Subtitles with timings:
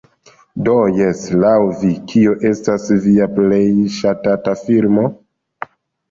[0.67, 1.51] Do jes, laŭ
[1.81, 3.59] vi, kio estas via plej
[3.97, 5.05] ŝatata filmo?